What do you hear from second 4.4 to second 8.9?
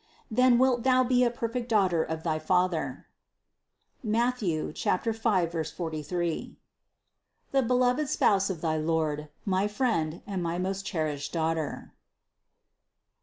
5, 43), the beloved spouse of thy